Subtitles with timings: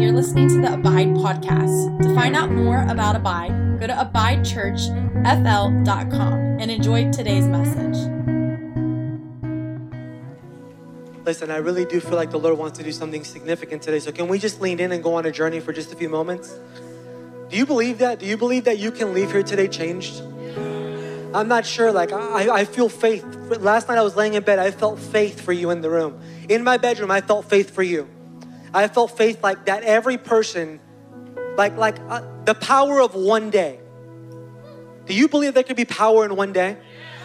[0.00, 2.00] you're listening to the Abide podcast.
[2.02, 7.96] To find out more about Abide, go to abidechurchfl.com and enjoy today's message.
[11.24, 13.98] Listen, I really do feel like the Lord wants to do something significant today.
[13.98, 16.08] So, can we just lean in and go on a journey for just a few
[16.08, 16.56] moments?
[17.50, 18.20] Do you believe that?
[18.20, 20.22] Do you believe that you can leave here today changed?
[21.34, 21.90] I'm not sure.
[21.92, 23.24] Like, I, I feel faith.
[23.60, 26.20] Last night I was laying in bed, I felt faith for you in the room.
[26.48, 28.08] In my bedroom, I felt faith for you.
[28.72, 30.80] I felt faith like that every person,
[31.56, 33.80] like, like uh, the power of one day.
[35.06, 36.76] Do you believe there could be power in one day?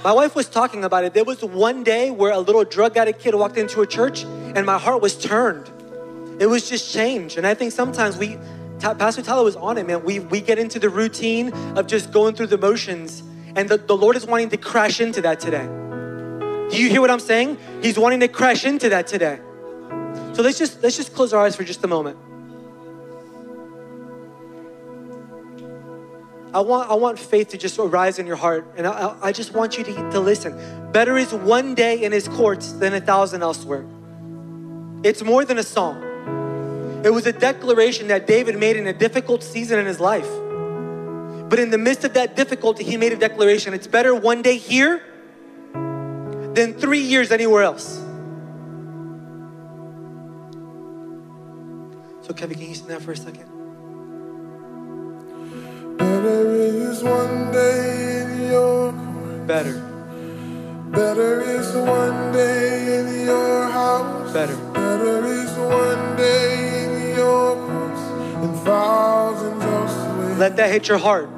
[0.04, 1.14] My wife was talking about it.
[1.14, 4.66] There was one day where a little drug addict kid walked into a church and
[4.66, 5.72] my heart was turned.
[6.42, 7.38] It was just change.
[7.38, 8.38] And I think sometimes we,
[8.80, 10.04] Pastor Tyler was on it, man.
[10.04, 13.24] We, we get into the routine of just going through the motions
[13.56, 15.66] and the, the Lord is wanting to crash into that today.
[16.70, 17.58] Do you hear what I'm saying?
[17.82, 19.40] He's wanting to crash into that today.
[20.34, 22.18] So let's just let's just close our eyes for just a moment.
[26.54, 29.54] I want I want faith to just arise in your heart, and I, I just
[29.54, 30.92] want you to, to listen.
[30.92, 33.86] Better is one day in His courts than a thousand elsewhere.
[35.04, 37.02] It's more than a song.
[37.04, 40.30] It was a declaration that David made in a difficult season in his life.
[41.50, 44.58] But in the midst of that difficulty, he made a declaration it's better one day
[44.58, 45.04] here
[45.74, 48.02] than three years anywhere else.
[52.24, 53.50] So, Kevin, can you sing that for a second?
[55.98, 59.46] Better is one day in your court.
[59.46, 59.74] Better.
[60.92, 64.32] Better is one day in your house.
[64.32, 64.56] Better.
[64.72, 68.02] Better is one day in your courts
[68.40, 70.36] than thousands elsewhere.
[70.36, 71.30] Let that hit your heart.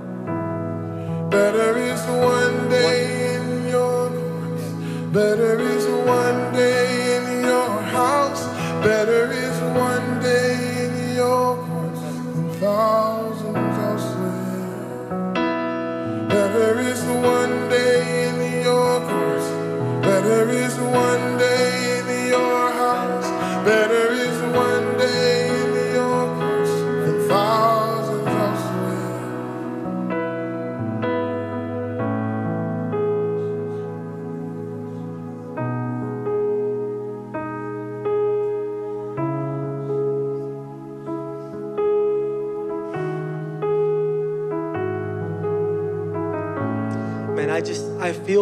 [1.32, 4.64] Better is one day in your courts.
[5.12, 8.46] Better is one day in your house.
[8.86, 9.25] Better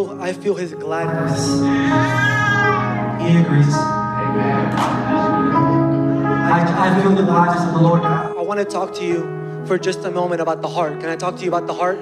[0.07, 1.59] feel I feel his gladness.
[3.21, 3.73] He agrees.
[3.73, 4.73] Amen.
[6.25, 8.01] I, I feel the gladness of the Lord.
[8.01, 10.99] I want to talk to you for just a moment about the heart.
[10.99, 11.97] Can I talk to you about the heart?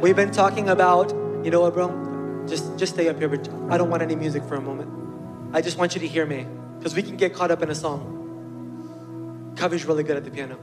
[0.00, 1.10] We've been talking about,
[1.44, 2.46] you know what, bro?
[2.48, 4.90] Just just stay up here, but I don't want any music for a moment.
[5.54, 6.46] I just want you to hear me
[6.78, 9.54] because we can get caught up in a song.
[9.56, 10.58] Covey's really good at the piano.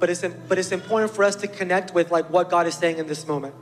[0.00, 2.98] But it's but it's important for us to connect with like what God is saying
[2.98, 3.54] in this moment.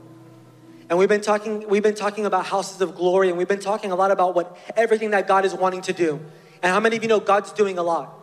[0.93, 3.91] And we've been talking we've been talking about houses of glory and we've been talking
[3.91, 6.19] a lot about what everything that God is wanting to do.
[6.61, 8.13] And how many of you know God's doing a lot?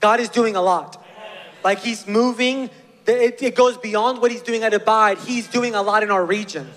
[0.00, 1.00] God is doing a lot.
[1.62, 2.70] Like he's moving
[3.06, 5.18] it, it goes beyond what he's doing at Abide.
[5.18, 6.68] He's doing a lot in our region.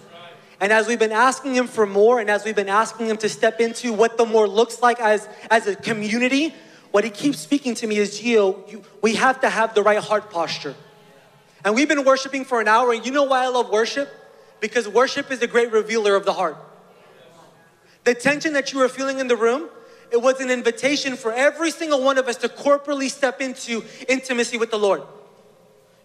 [0.60, 3.30] And as we've been asking him for more and as we've been asking him to
[3.30, 6.54] step into what the more looks like as as a community,
[6.92, 9.98] what he keeps speaking to me is, Gio, you, we have to have the right
[9.98, 10.76] heart posture.
[11.66, 14.21] And we've been worshiping for an hour, and you know why I love worship?
[14.62, 16.56] Because worship is a great revealer of the heart.
[18.06, 19.70] The tension that you were feeling in the room,
[20.12, 24.58] it was an invitation for every single one of us to corporately step into intimacy
[24.58, 25.02] with the Lord.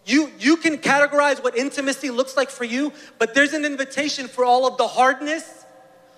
[0.05, 4.45] You, you can categorize what intimacy looks like for you, but there's an invitation for
[4.45, 5.65] all of the hardness,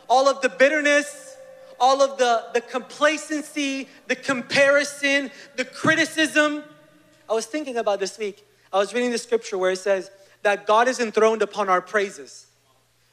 [0.07, 1.37] all of the bitterness,
[1.79, 6.63] all of the, the complacency, the comparison, the criticism.
[7.29, 8.45] I was thinking about this week.
[8.71, 10.11] I was reading the scripture where it says
[10.41, 12.47] that God is enthroned upon our praises.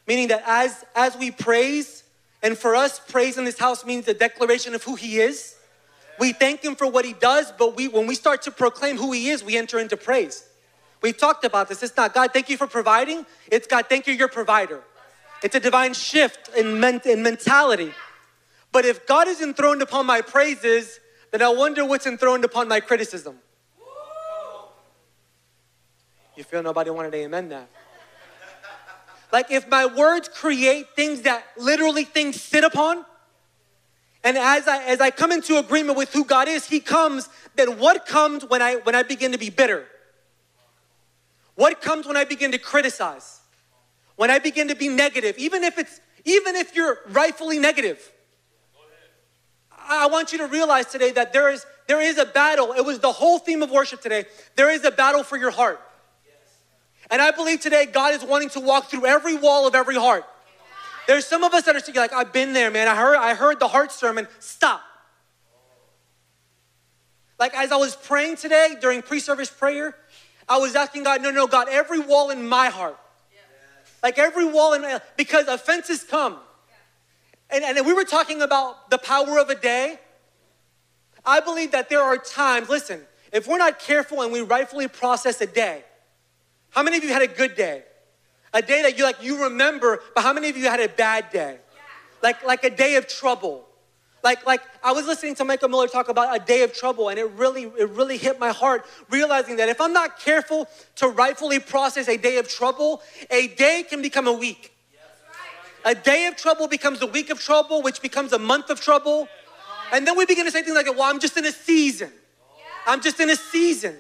[0.06, 2.04] Meaning that as, as we praise,
[2.42, 5.56] and for us, praise in this house means a declaration of who He is.
[6.19, 9.12] We thank Him for what He does, but we, when we start to proclaim who
[9.12, 10.44] He is, we enter into praise.
[11.02, 11.82] We've talked about this.
[11.82, 13.26] It's not God, thank you for providing.
[13.50, 14.82] It's God, thank you, your provider.
[15.43, 17.93] It's a divine shift in, men- in mentality.
[18.72, 21.00] But if God is enthroned upon my praises,
[21.31, 23.38] then I wonder what's enthroned upon my criticism.
[26.37, 27.69] You feel nobody wanted to amen that?
[29.33, 33.05] Like if my words create things that literally things sit upon,
[34.23, 37.79] and as I as I come into agreement with who God is, He comes, then
[37.79, 39.87] what comes when I when I begin to be bitter?
[41.55, 43.41] What comes when I begin to criticize?
[44.17, 48.12] When I begin to be negative, even if it's even if you're rightfully negative.
[49.89, 52.73] I want you to realize today that there is there is a battle.
[52.73, 54.27] It was the whole theme of worship today.
[54.56, 55.81] There is a battle for your heart.
[57.11, 60.25] And I believe today God is wanting to walk through every wall of every heart.
[61.06, 62.88] There's some of us that are like, I've been there, man.
[62.88, 64.26] I heard, I heard the heart sermon.
[64.41, 64.82] Stop.
[67.38, 69.94] Like as I was praying today during pre-service prayer,
[70.49, 72.99] I was asking God, no, no, God, every wall in my heart.
[74.03, 76.38] Like every wall in my, because offenses come.
[77.50, 79.99] And, and we were talking about the power of a day.
[81.25, 83.00] I believe that there are times, listen,
[83.32, 85.85] if we're not careful and we rightfully process a day,
[86.71, 87.83] how many of you had a good day?
[88.53, 91.31] A day that you like you remember, but how many of you had a bad
[91.31, 91.59] day?
[92.23, 93.67] Like like a day of trouble.
[94.25, 97.19] Like like I was listening to Michael Miller talk about a day of trouble and
[97.19, 101.59] it really it really hit my heart realizing that if I'm not careful to rightfully
[101.59, 104.73] process a day of trouble, a day can become a week.
[105.85, 109.29] A day of trouble becomes a week of trouble, which becomes a month of trouble.
[109.93, 112.11] And then we begin to say things like, well, I'm just in a season.
[112.89, 113.97] I'm just in a season.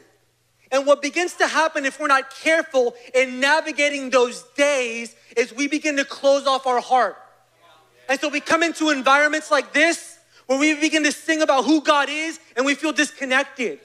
[0.72, 5.68] And what begins to happen if we're not careful in navigating those days is we
[5.68, 7.16] begin to close off our heart.
[8.08, 11.82] And so we come into environments like this where we begin to sing about who
[11.82, 13.80] God is and we feel disconnected.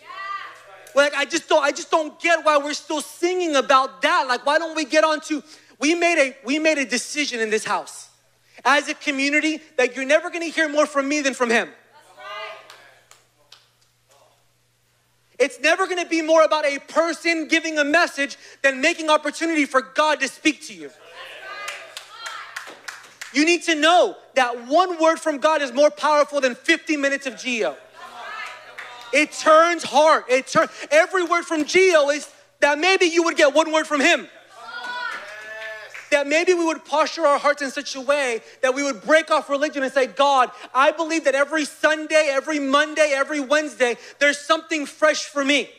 [0.96, 4.26] Like I just don't I just don't get why we're still singing about that.
[4.28, 5.42] Like why don't we get on to
[5.80, 8.10] we made a we made a decision in this house
[8.66, 11.70] as a community that you're never going to hear more from me than from him.
[15.42, 19.66] It's never going to be more about a person giving a message than making opportunity
[19.66, 20.92] for God to speak to you.
[23.34, 27.26] You need to know that one word from God is more powerful than 50 minutes
[27.26, 27.76] of Gio.
[29.12, 30.26] It turns heart.
[30.30, 32.30] It turns every word from Gio is
[32.60, 34.28] that maybe you would get one word from him
[36.12, 39.32] that maybe we would posture our hearts in such a way that we would break
[39.32, 44.40] off religion and say, God, I believe that every Sunday, every Monday, every Wednesday, there's
[44.40, 45.70] something fresh for me.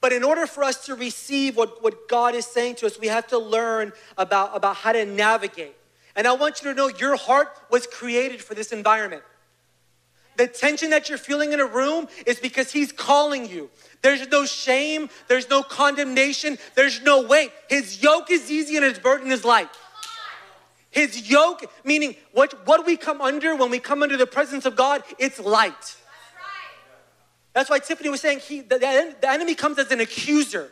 [0.00, 3.06] But in order for us to receive what, what God is saying to us, we
[3.06, 5.74] have to learn about, about how to navigate.
[6.14, 9.22] And I want you to know your heart was created for this environment.
[10.36, 13.70] The tension that you're feeling in a room is because He's calling you.
[14.04, 17.50] There's no shame, there's no condemnation, there's no weight.
[17.70, 19.70] His yoke is easy and his burden is light.
[20.90, 24.76] His yoke, meaning what, what we come under when we come under the presence of
[24.76, 25.96] God, it's light.
[27.54, 30.70] That's why Tiffany was saying he, the, the enemy comes as an accuser.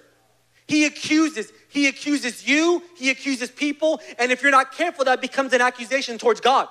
[0.66, 1.54] He accuses.
[1.70, 6.18] He accuses you, he accuses people, and if you're not careful, that becomes an accusation
[6.18, 6.68] towards God.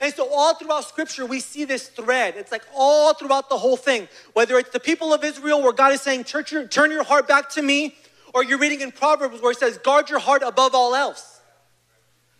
[0.00, 2.34] And so, all throughout scripture, we see this thread.
[2.36, 4.08] It's like all throughout the whole thing.
[4.32, 6.46] Whether it's the people of Israel, where God is saying, turn
[6.90, 7.94] your, heart back to me,
[8.32, 11.40] or you're reading in Proverbs where it says, guard your heart above all else.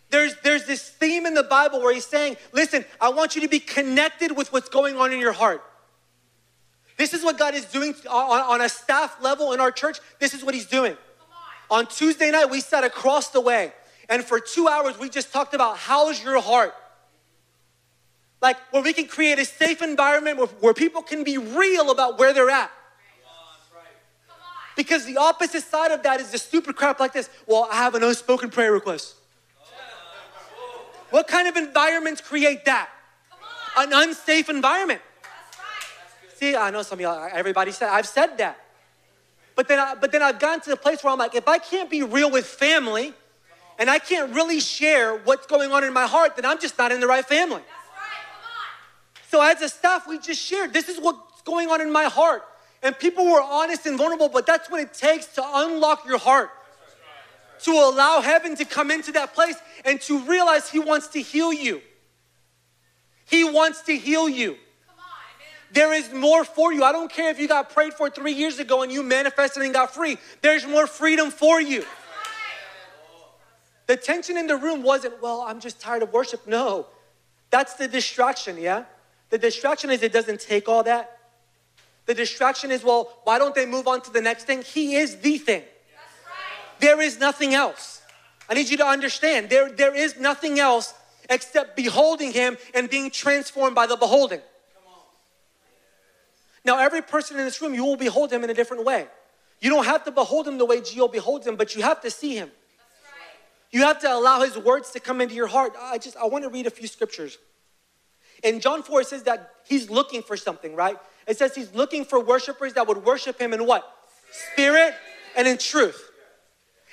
[0.09, 3.47] There's, there's this theme in the Bible where he's saying, listen, I want you to
[3.47, 5.63] be connected with what's going on in your heart.
[6.97, 9.99] This is what God is doing on, on a staff level in our church.
[10.19, 10.97] This is what he's doing.
[11.69, 13.71] On Tuesday night, we sat across the way,
[14.09, 16.73] and for two hours, we just talked about how's your heart?
[18.41, 22.17] Like where we can create a safe environment where, where people can be real about
[22.17, 22.71] where they're at.
[24.75, 27.29] Because the opposite side of that is the stupid crap like this.
[27.45, 29.15] Well, I have an unspoken prayer request.
[31.11, 32.89] What kind of environments create that?
[33.77, 35.01] An unsafe environment.
[36.35, 38.57] See, I know some of y'all, everybody said, I've said that.
[39.55, 41.57] But then, I, but then I've gotten to the place where I'm like, if I
[41.57, 43.13] can't be real with family
[43.77, 46.91] and I can't really share what's going on in my heart, then I'm just not
[46.91, 47.61] in the right family.
[49.31, 52.43] So as a staff, we just shared, this is what's going on in my heart.
[52.83, 56.49] And people were honest and vulnerable, but that's what it takes to unlock your heart.
[57.63, 61.53] To allow heaven to come into that place and to realize He wants to heal
[61.53, 61.81] you.
[63.23, 64.57] He wants to heal you.
[65.71, 66.83] There is more for you.
[66.83, 69.73] I don't care if you got prayed for three years ago and you manifested and
[69.73, 70.17] got free.
[70.41, 71.85] There's more freedom for you.
[73.87, 76.45] The tension in the room wasn't, well, I'm just tired of worship.
[76.47, 76.87] No,
[77.49, 78.83] that's the distraction, yeah?
[79.31, 81.17] The distraction is it doesn't take all that.
[82.05, 84.61] The distraction is, well, why don't they move on to the next thing?
[84.61, 85.61] He is the thing.
[85.61, 86.79] Right.
[86.79, 88.01] There is nothing else.
[88.49, 90.93] I need you to understand there, there is nothing else
[91.29, 94.41] except beholding him and being transformed by the beholding.
[96.63, 99.07] Now, every person in this room, you will behold him in a different way.
[99.61, 102.11] You don't have to behold him the way Gio beholds him, but you have to
[102.11, 102.49] see him.
[102.49, 103.39] Right.
[103.71, 105.73] You have to allow his words to come into your heart.
[105.79, 107.37] I just I want to read a few scriptures.
[108.43, 110.97] In John 4, it says that he's looking for something, right?
[111.27, 113.87] It says he's looking for worshipers that would worship him in what?
[114.53, 114.93] Spirit
[115.35, 116.09] and in truth.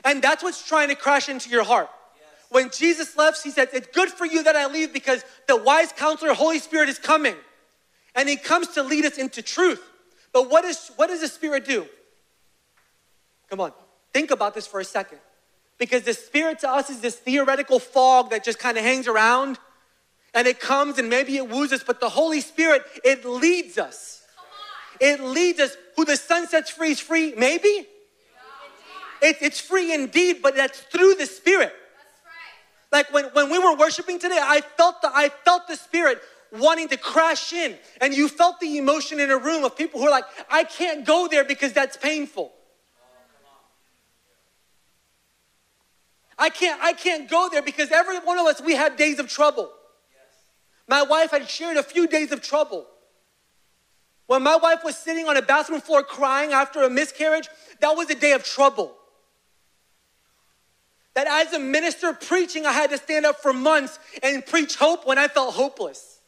[0.05, 1.88] And that's what's trying to crash into your heart.
[2.50, 5.93] When Jesus left, he said, It's good for you that I leave because the wise
[5.93, 7.35] counselor, Holy Spirit, is coming.
[8.14, 9.83] And he comes to lead us into truth.
[10.33, 11.87] But what, is, what does the Spirit do?
[13.50, 13.73] Come on,
[14.12, 15.19] think about this for a second.
[15.78, 19.59] Because the Spirit to us is this theoretical fog that just kind of hangs around
[20.35, 24.23] and it comes and maybe it woos us, but the Holy Spirit, it leads us.
[25.01, 25.77] It leads us.
[25.97, 27.87] Who the Son sets free is free, maybe?
[29.21, 31.73] It, it's free indeed, but that's through the Spirit.
[32.91, 36.21] Like when, when we were worshiping today, I felt the I felt the spirit
[36.53, 37.77] wanting to crash in.
[38.01, 41.05] And you felt the emotion in a room of people who are like, I can't
[41.05, 42.53] go there because that's painful.
[46.39, 49.29] I can't, I can't go there because every one of us, we had days of
[49.29, 49.71] trouble.
[50.88, 52.87] My wife had shared a few days of trouble.
[54.26, 57.49] When my wife was sitting on a bathroom floor crying after a miscarriage,
[57.80, 58.95] that was a day of trouble.
[61.14, 65.07] That as a minister preaching, I had to stand up for months and preach hope
[65.07, 66.21] when I felt hopeless.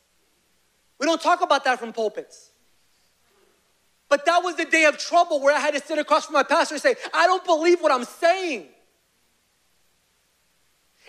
[0.99, 2.51] We don't talk about that from pulpits.
[4.09, 6.43] But that was the day of trouble where I had to sit across from my
[6.43, 8.67] pastor and say, I don't believe what I'm saying.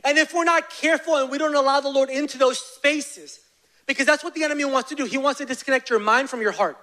[0.04, 3.40] And if we're not careful and we don't allow the Lord into those spaces,
[3.86, 6.42] because that's what the enemy wants to do, he wants to disconnect your mind from
[6.42, 6.78] your heart.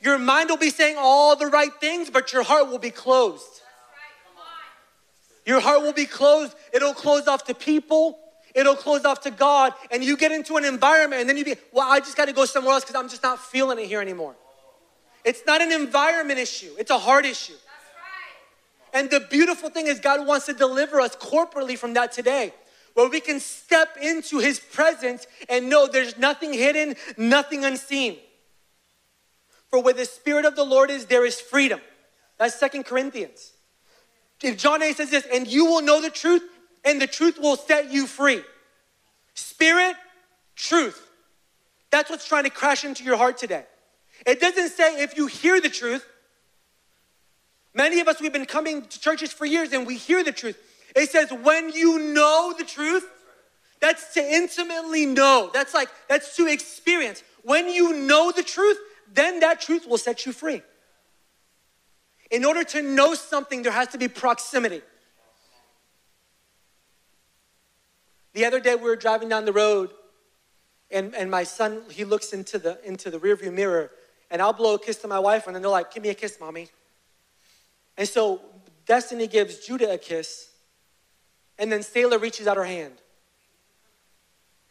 [0.00, 3.62] Your mind will be saying all the right things, but your heart will be closed.
[5.46, 6.54] Your heart will be closed.
[6.72, 8.18] It'll close off to people.
[8.54, 9.74] It'll close off to God.
[9.90, 12.32] And you get into an environment and then you be, well, I just got to
[12.32, 14.36] go somewhere else because I'm just not feeling it here anymore.
[15.24, 17.54] It's not an environment issue, it's a heart issue.
[18.92, 22.52] And the beautiful thing is, God wants to deliver us corporately from that today,
[22.94, 28.18] where we can step into His presence and know there's nothing hidden, nothing unseen.
[29.68, 31.80] For where the Spirit of the Lord is, there is freedom.
[32.38, 33.52] That's Second Corinthians.
[34.42, 36.42] If John 8 says this, and you will know the truth,
[36.84, 38.42] and the truth will set you free.
[39.34, 39.94] Spirit,
[40.56, 41.06] truth.
[41.90, 43.64] That's what's trying to crash into your heart today.
[44.26, 46.06] It doesn't say if you hear the truth.
[47.74, 50.58] Many of us, we've been coming to churches for years and we hear the truth.
[50.96, 53.08] It says, when you know the truth,
[53.80, 55.50] that's to intimately know.
[55.54, 57.22] That's like, that's to experience.
[57.42, 58.76] When you know the truth,
[59.12, 60.62] then that truth will set you free.
[62.30, 64.82] In order to know something, there has to be proximity.
[68.34, 69.90] The other day we were driving down the road,
[70.90, 73.90] and, and my son, he looks into the into the rearview mirror,
[74.30, 76.14] and I'll blow a kiss to my wife, and then they're like, give me a
[76.14, 76.68] kiss, mommy.
[78.00, 78.40] And so
[78.86, 80.48] Destiny gives Judah a kiss,
[81.58, 82.94] and then Sailor reaches out her hand.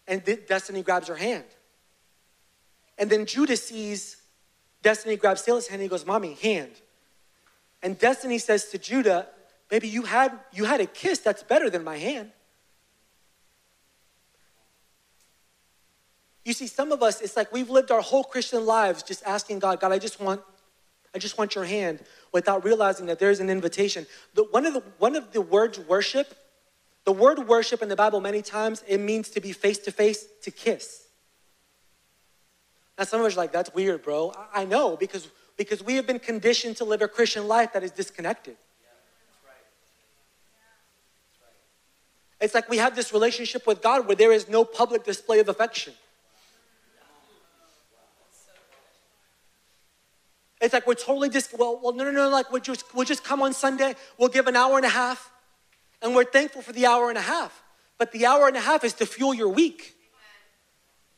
[0.07, 1.45] And Destiny grabs her hand.
[2.97, 4.17] And then Judah sees
[4.81, 6.71] Destiny grabs Sailor's hand and he goes, Mommy, hand.
[7.83, 9.27] And Destiny says to Judah,
[9.69, 12.31] Baby, you had, you had a kiss that's better than my hand.
[16.43, 19.59] You see, some of us, it's like we've lived our whole Christian lives just asking
[19.59, 20.41] God, God, I just want,
[21.13, 21.99] I just want your hand,
[22.31, 24.05] without realizing that there's an invitation.
[24.35, 26.35] The, one, of the, one of the words worship,
[27.05, 30.25] the word worship in the Bible many times, it means to be face to face,
[30.43, 31.07] to kiss.
[32.97, 34.33] Now some of us are like, that's weird, bro.
[34.53, 35.27] I, I know, because
[35.59, 38.55] because we have been conditioned to live a Christian life that is disconnected.
[42.39, 45.49] It's like we have this relationship with God where there is no public display of
[45.49, 45.93] affection.
[50.61, 53.23] It's like we're totally just, well, well, no, no, no, like we'll just, we'll just
[53.23, 55.31] come on Sunday, we'll give an hour and a half,
[56.01, 57.63] and we're thankful for the hour and a half.
[57.97, 59.95] But the hour and a half is to fuel your week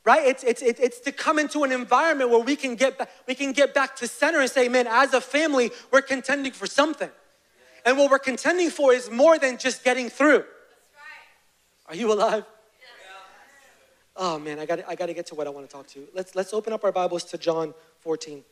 [0.04, 0.28] right?
[0.28, 3.52] It's, it's, it's to come into an environment where we can, get back, we can
[3.52, 7.10] get back to center and say, man, as a family, we're contending for something.
[7.86, 10.44] And what we're contending for is more than just getting through.
[11.88, 12.46] Are you alive?
[14.16, 16.08] Oh man, I got I got to get to what I want to talk to.
[16.14, 18.44] Let's let's open up our Bibles to John 14.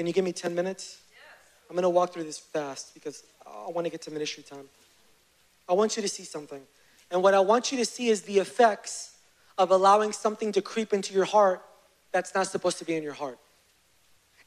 [0.00, 0.96] Can you give me 10 minutes?
[1.68, 4.64] I'm going to walk through this fast because I want to get to ministry time.
[5.68, 6.62] I want you to see something.
[7.10, 9.18] And what I want you to see is the effects
[9.58, 11.62] of allowing something to creep into your heart
[12.12, 13.38] that's not supposed to be in your heart.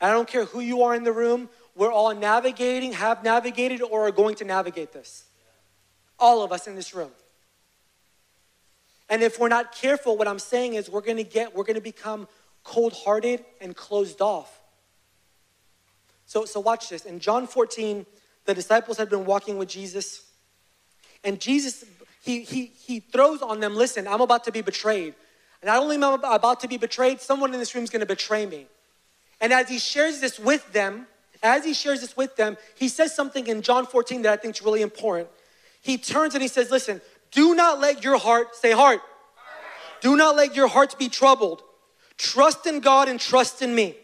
[0.02, 3.84] And I don't care who you are in the room, we're all navigating, have navigated,
[3.84, 5.26] or are going to navigate this.
[6.18, 7.12] All of us in this room.
[9.08, 12.28] And if we're not careful, what I'm saying is we're gonna get, we're gonna become
[12.64, 14.62] cold hearted and closed off.
[16.34, 17.06] So, so watch this.
[17.06, 18.08] In John 14,
[18.46, 20.32] the disciples had been walking with Jesus.
[21.24, 21.86] And Jesus,
[22.24, 25.14] he, he, he throws on them, listen, I'm about to be betrayed.
[25.64, 28.08] Not only am I about to be betrayed, someone in this room is going to
[28.08, 28.66] betray me.
[29.42, 31.06] And as he shares this with them,
[31.44, 34.56] as he shares this with them, he says something in John 14 that I think
[34.56, 35.30] is really important.
[35.84, 37.00] He turns and he says, Listen,
[37.32, 39.02] do not let your heart, say heart.
[40.02, 41.62] Do not let your hearts be troubled.
[42.18, 43.98] Trust in God and trust in me.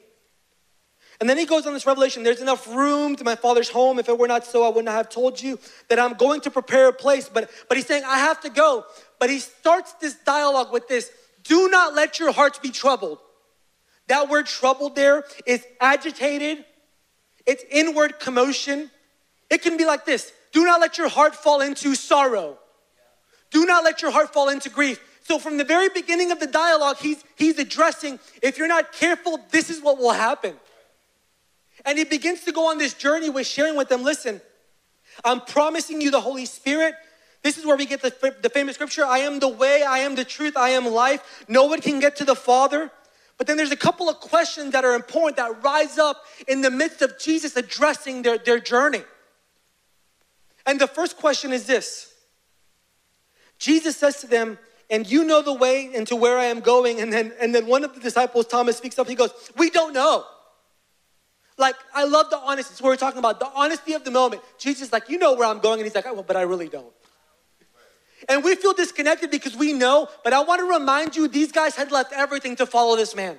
[1.19, 3.99] And then he goes on this revelation there's enough room to my father's home.
[3.99, 5.59] If it were not so, I would not have told you
[5.89, 7.27] that I'm going to prepare a place.
[7.27, 8.85] But, but he's saying, I have to go.
[9.19, 11.11] But he starts this dialogue with this
[11.43, 13.19] do not let your hearts be troubled.
[14.07, 16.65] That word troubled there is agitated,
[17.45, 18.89] it's inward commotion.
[19.49, 22.57] It can be like this do not let your heart fall into sorrow,
[23.51, 24.99] do not let your heart fall into grief.
[25.23, 29.39] So, from the very beginning of the dialogue, he's, he's addressing if you're not careful,
[29.51, 30.55] this is what will happen.
[31.86, 34.41] And he begins to go on this journey with sharing with them listen,
[35.24, 36.95] I'm promising you the Holy Spirit.
[37.41, 40.15] This is where we get the, the famous scripture I am the way, I am
[40.15, 41.45] the truth, I am life.
[41.48, 42.91] No one can get to the Father.
[43.38, 46.69] But then there's a couple of questions that are important that rise up in the
[46.69, 49.03] midst of Jesus addressing their, their journey.
[50.65, 52.13] And the first question is this
[53.57, 54.57] Jesus says to them,
[54.89, 57.00] and you know the way into where I am going.
[57.00, 59.07] And then, and then one of the disciples, Thomas, speaks up.
[59.07, 60.25] He goes, We don't know.
[61.60, 62.72] Like, I love the honesty.
[62.72, 63.39] It's what we're talking about.
[63.39, 64.42] The honesty of the moment.
[64.58, 65.80] Jesus like, you know where I'm going.
[65.80, 66.94] And he's like, oh, but I really don't.
[68.30, 71.75] And we feel disconnected because we know, but I want to remind you these guys
[71.75, 73.38] had left everything to follow this man.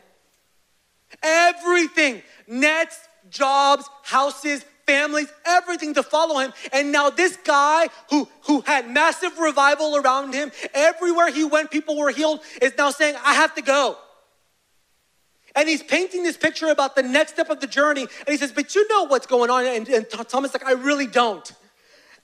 [1.23, 2.99] Everything nets,
[3.31, 6.53] jobs, houses, families, everything to follow him.
[6.73, 11.97] And now this guy who, who had massive revival around him, everywhere he went, people
[11.97, 13.97] were healed, is now saying, I have to go.
[15.57, 18.03] And he's painting this picture about the next step of the journey.
[18.03, 19.67] And he says, But you know what's going on.
[19.67, 21.51] And, and Thomas like, I really don't.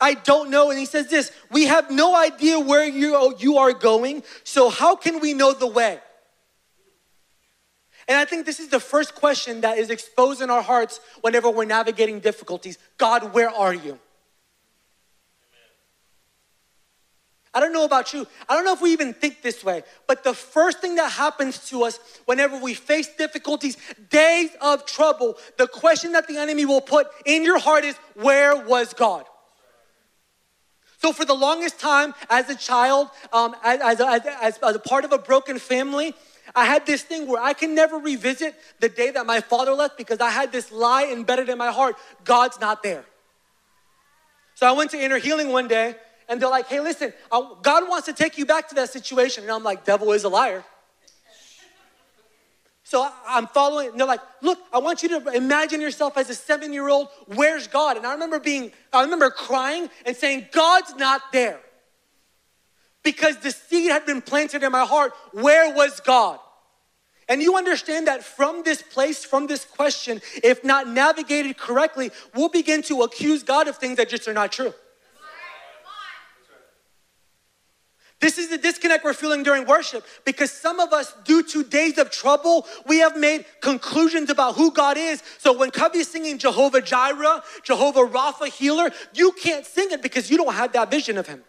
[0.00, 0.70] I don't know.
[0.70, 4.22] And he says this We have no idea where you, you are going.
[4.44, 5.98] So how can we know the way?
[8.08, 11.50] And I think this is the first question that is exposed in our hearts whenever
[11.50, 13.98] we're navigating difficulties God, where are you?
[17.56, 18.26] I don't know about you.
[18.50, 21.70] I don't know if we even think this way, but the first thing that happens
[21.70, 23.78] to us whenever we face difficulties,
[24.10, 28.62] days of trouble, the question that the enemy will put in your heart is, Where
[28.66, 29.24] was God?
[30.98, 35.06] So, for the longest time, as a child, um, as, as, as, as a part
[35.06, 36.14] of a broken family,
[36.54, 39.96] I had this thing where I can never revisit the day that my father left
[39.96, 43.06] because I had this lie embedded in my heart God's not there.
[44.56, 45.96] So I went to inner healing one day
[46.28, 49.44] and they're like, hey, listen, uh, God wants to take you back to that situation.
[49.44, 50.64] And I'm like, devil is a liar.
[52.82, 56.34] So I'm following, and they're like, look, I want you to imagine yourself as a
[56.34, 57.08] seven year old.
[57.34, 57.96] Where's God?
[57.96, 61.58] And I remember being, I remember crying and saying, God's not there.
[63.02, 65.14] Because the seed had been planted in my heart.
[65.32, 66.38] Where was God?
[67.28, 72.48] And you understand that from this place, from this question, if not navigated correctly, we'll
[72.48, 74.72] begin to accuse God of things that just are not true.
[78.26, 81.96] This is the disconnect we're feeling during worship because some of us, due to days
[81.96, 85.22] of trouble, we have made conclusions about who God is.
[85.38, 90.28] So when Covey is singing Jehovah Jireh, Jehovah Rapha healer, you can't sing it because
[90.28, 91.44] you don't have that vision of Him.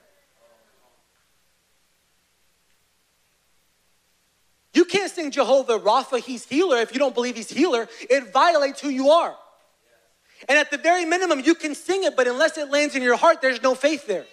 [4.75, 7.87] You can't sing Jehovah Rapha, He's healer, if you don't believe He's healer.
[8.07, 9.35] It violates who you are.
[10.47, 13.17] And at the very minimum, you can sing it, but unless it lands in your
[13.17, 14.27] heart, there's no faith there.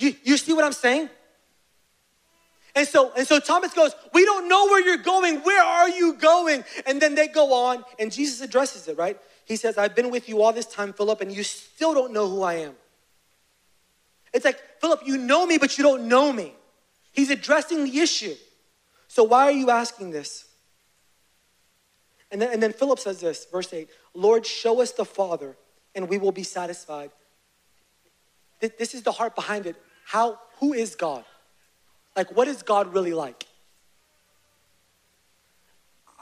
[0.00, 1.10] You, you see what I'm saying?
[2.74, 5.40] And so, and so Thomas goes, We don't know where you're going.
[5.40, 6.64] Where are you going?
[6.86, 9.18] And then they go on, and Jesus addresses it, right?
[9.44, 12.28] He says, I've been with you all this time, Philip, and you still don't know
[12.30, 12.74] who I am.
[14.32, 16.54] It's like, Philip, you know me, but you don't know me.
[17.12, 18.36] He's addressing the issue.
[19.08, 20.46] So why are you asking this?
[22.30, 25.56] And then, and then Philip says this, verse 8 Lord, show us the Father,
[25.94, 27.10] and we will be satisfied.
[28.60, 29.76] This is the heart behind it.
[30.10, 31.24] How, who is God?
[32.16, 33.46] Like, what is God really like?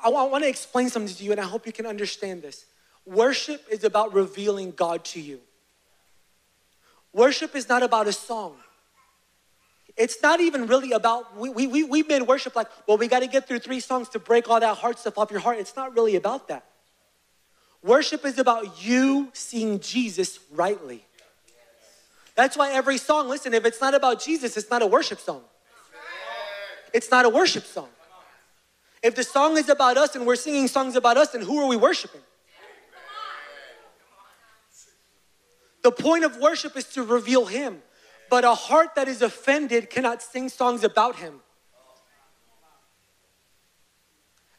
[0.05, 2.66] I want to explain something to you, and I hope you can understand this.
[3.07, 5.40] Worship is about revealing God to you.
[7.14, 8.57] Worship is not about a song.
[9.96, 13.27] It's not even really about, we, we, we made worship like, well, we got to
[13.27, 15.57] get through three songs to break all that hard stuff off your heart.
[15.61, 16.66] It's not really about that.
[17.83, 21.07] Worship is about you seeing Jesus rightly.
[22.38, 25.42] That's why every song, listen, if it's not about Jesus, it's not a worship song.
[26.94, 27.88] It's not a worship song.
[29.03, 31.66] If the song is about us and we're singing songs about us, then who are
[31.66, 32.20] we worshiping?
[35.83, 37.83] The point of worship is to reveal Him.
[38.31, 41.40] But a heart that is offended cannot sing songs about Him.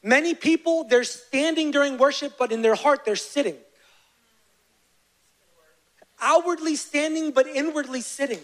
[0.03, 3.55] Many people, they're standing during worship, but in their heart, they're sitting.
[6.21, 8.41] Outwardly standing, but inwardly sitting.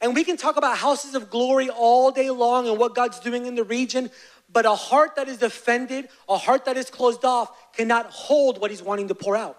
[0.00, 3.46] And we can talk about houses of glory all day long and what God's doing
[3.46, 4.10] in the region,
[4.50, 8.70] but a heart that is offended, a heart that is closed off, cannot hold what
[8.70, 9.58] He's wanting to pour out.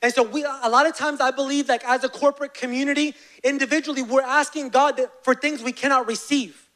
[0.00, 4.02] And so we a lot of times I believe like as a corporate community, individually,
[4.02, 6.67] we're asking God for things we cannot receive.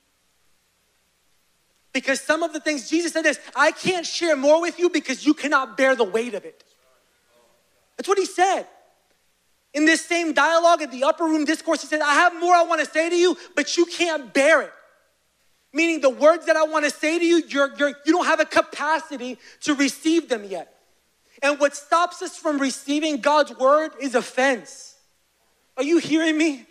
[1.93, 5.27] Because some of the things Jesus said is, I can't share more with you because
[5.27, 6.65] you cannot bear the weight of it.
[7.97, 8.67] That's what he said.
[9.75, 12.63] In this same dialogue at the upper room discourse, he said, I have more I
[12.63, 14.73] want to say to you, but you can't bear it.
[15.73, 18.41] Meaning the words that I want to say to you, you're, you're, you don't have
[18.41, 20.75] a capacity to receive them yet.
[21.43, 24.95] And what stops us from receiving God's word is offense.
[25.77, 26.67] Are you hearing me?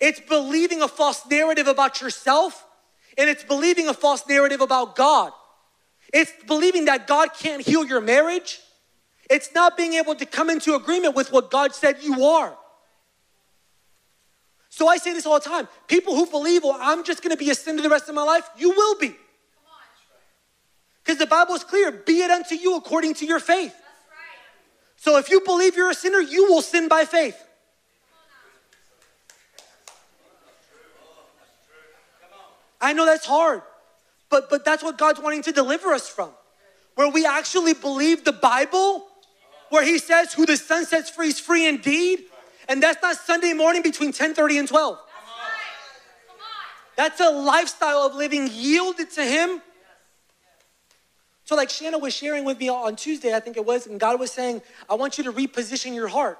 [0.00, 2.64] It's believing a false narrative about yourself,
[3.18, 5.32] and it's believing a false narrative about God.
[6.12, 8.60] It's believing that God can't heal your marriage.
[9.30, 12.56] It's not being able to come into agreement with what God said you are.
[14.68, 17.50] So I say this all the time people who believe, well, I'm just gonna be
[17.50, 19.14] a sinner the rest of my life, you will be.
[21.04, 23.74] Because the Bible is clear be it unto you according to your faith.
[24.96, 27.36] So if you believe you're a sinner, you will sin by faith.
[32.82, 33.62] I know that's hard,
[34.28, 36.30] but, but that's what God's wanting to deliver us from.
[36.96, 39.06] Where we actually believe the Bible,
[39.70, 42.24] where He says, Who the Son sets free is free indeed.
[42.68, 44.98] And that's not Sunday morning between 10:30 and 12.
[46.96, 49.62] That's a lifestyle of living yielded to Him
[51.52, 54.18] so, like Shanna was sharing with me on Tuesday, I think it was, and God
[54.20, 56.38] was saying, I want you to reposition your heart.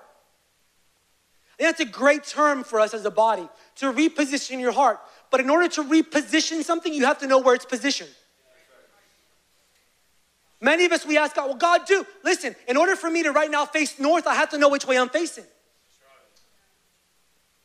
[1.59, 5.01] And that's a great term for us as a body to reposition your heart.
[5.33, 8.11] But in order to reposition something, you have to know where it's positioned.
[10.61, 12.07] Many of us, we ask God, well, God, do.
[12.23, 14.87] Listen, in order for me to right now face north, I have to know which
[14.87, 15.45] way I'm facing.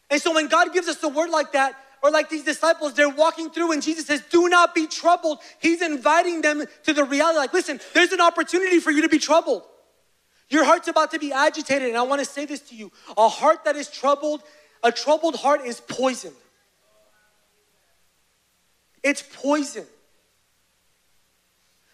[0.10, 3.10] And so when God gives us a word like that, or like these disciples, they're
[3.10, 5.40] walking through and Jesus says, Do not be troubled.
[5.60, 9.20] He's inviting them to the reality like, listen, there's an opportunity for you to be
[9.20, 9.64] troubled.
[10.50, 11.90] Your heart's about to be agitated.
[11.90, 14.42] And I want to say this to you a heart that is troubled,
[14.84, 16.32] a troubled heart is poison.
[19.08, 19.86] It's poison.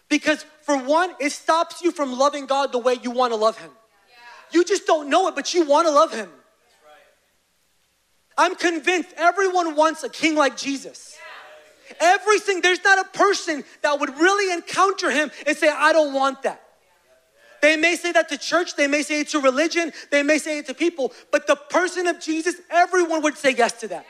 [0.08, 3.56] Because for one, it stops you from loving God the way you want to love
[3.56, 3.70] Him.
[4.52, 6.28] You just don't know it, but you want to love Him.
[8.36, 11.16] I'm convinced everyone wants a king like Jesus.
[12.00, 16.42] Everything, there's not a person that would really encounter him and say, I don't want
[16.42, 16.60] that.
[17.62, 20.58] They may say that to church, they may say it to religion, they may say
[20.58, 24.04] it to people, but the person of Jesus, everyone would say yes to that.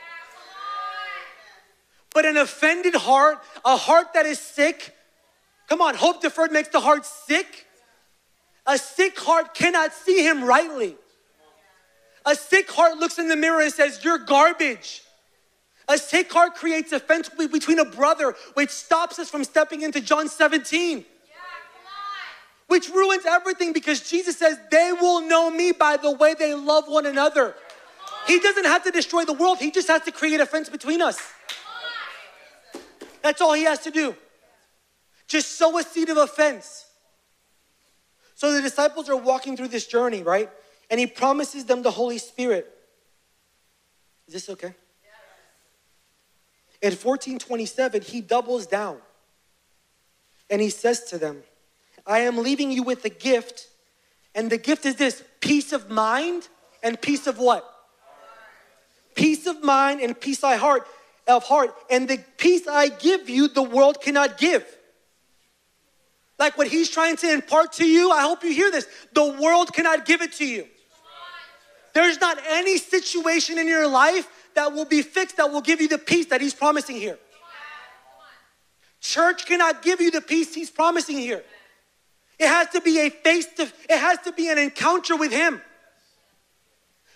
[2.15, 4.95] But an offended heart, a heart that is sick,
[5.67, 7.67] come on, hope deferred makes the heart sick.
[8.65, 10.95] A sick heart cannot see him rightly.
[12.25, 15.03] A sick heart looks in the mirror and says, You're garbage.
[15.89, 20.29] A sick heart creates offense between a brother, which stops us from stepping into John
[20.29, 20.99] 17.
[20.99, 21.03] Yeah,
[22.67, 26.85] which ruins everything because Jesus says they will know me by the way they love
[26.87, 27.55] one another.
[28.25, 31.19] He doesn't have to destroy the world, He just has to create offense between us.
[33.25, 34.15] That's all He has to do.
[35.27, 36.85] Just sow a seed of offense.
[38.35, 40.49] So the disciples are walking through this journey, right?
[40.89, 42.71] and he promises them the Holy Spirit.
[44.27, 44.73] Is this okay?
[46.81, 48.97] In 1427, he doubles down
[50.49, 51.41] and he says to them,
[52.05, 53.67] I am leaving you with a gift,
[54.35, 56.47] and the gift is this peace of mind
[56.83, 57.67] and peace of what?
[59.15, 60.85] Peace of mind and peace of heart,
[61.27, 61.75] of heart.
[61.89, 64.65] And the peace I give you, the world cannot give.
[66.37, 68.87] Like what he's trying to impart to you, I hope you hear this.
[69.13, 70.67] The world cannot give it to you.
[71.93, 75.87] There's not any situation in your life that will be fixed that will give you
[75.87, 77.17] the peace that he's promising here.
[78.99, 81.43] Church cannot give you the peace he's promising here.
[82.37, 85.61] It has to be a face to, it has to be an encounter with him.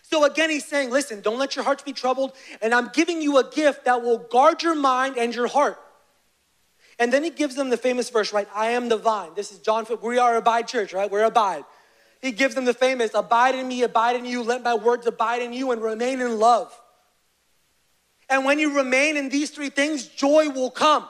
[0.09, 3.37] So again, he's saying, listen, don't let your hearts be troubled, and I'm giving you
[3.37, 5.77] a gift that will guard your mind and your heart.
[6.97, 8.47] And then he gives them the famous verse, right?
[8.55, 9.29] I am the vine.
[9.35, 11.11] This is John, we are Abide Church, right?
[11.11, 11.63] We're Abide.
[12.23, 15.43] He gives them the famous abide in me, abide in you, let my words abide
[15.43, 16.73] in you, and remain in love.
[18.27, 21.07] And when you remain in these three things, joy will come.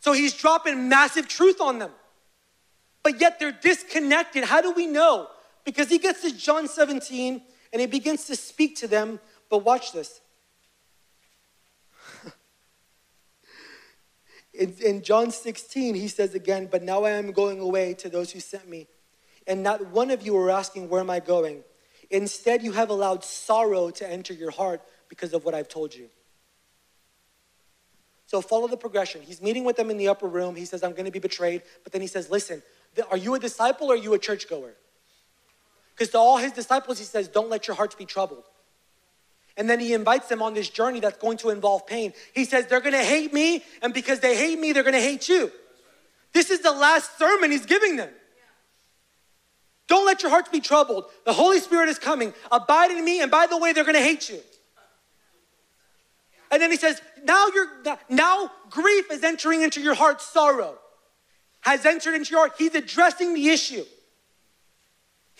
[0.00, 1.90] So he's dropping massive truth on them.
[3.02, 4.44] But yet they're disconnected.
[4.44, 5.28] How do we know?
[5.64, 7.40] Because he gets to John 17
[7.72, 9.18] and he begins to speak to them.
[9.48, 10.20] But watch this.
[14.54, 18.32] in, in John 16, he says again, But now I am going away to those
[18.32, 18.88] who sent me,
[19.46, 21.62] and not one of you are asking, Where am I going?
[22.10, 26.10] Instead, you have allowed sorrow to enter your heart because of what I've told you.
[28.26, 29.20] So follow the progression.
[29.20, 30.54] He's meeting with them in the upper room.
[30.54, 31.62] He says, I'm going to be betrayed.
[31.84, 32.62] But then he says, Listen,
[33.10, 34.72] are you a disciple or are you a churchgoer?
[36.02, 38.42] Because to all his disciples, he says, Don't let your hearts be troubled.
[39.56, 42.12] And then he invites them on this journey that's going to involve pain.
[42.34, 45.00] He says, They're going to hate me, and because they hate me, they're going to
[45.00, 45.52] hate you.
[46.32, 48.08] This is the last sermon he's giving them.
[49.86, 51.04] Don't let your hearts be troubled.
[51.24, 52.34] The Holy Spirit is coming.
[52.50, 54.40] Abide in me, and by the way, they're going to hate you.
[56.50, 57.68] And then he says, now you're
[58.10, 60.78] now grief is entering into your heart, sorrow
[61.60, 62.54] has entered into your heart.
[62.58, 63.84] He's addressing the issue.